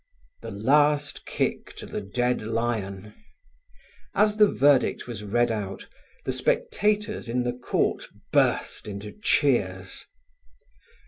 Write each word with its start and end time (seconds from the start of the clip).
The 0.41 0.49
last 0.49 1.27
kick 1.27 1.75
to 1.75 1.85
the 1.85 2.01
dead 2.01 2.41
lion. 2.41 3.13
As 4.15 4.37
the 4.37 4.47
verdict 4.51 5.05
was 5.05 5.23
read 5.23 5.51
out 5.51 5.87
the 6.25 6.31
spectators 6.33 7.29
in 7.29 7.43
the 7.43 7.53
court 7.53 8.05
burst 8.31 8.87
into 8.87 9.11
cheers. 9.21 10.07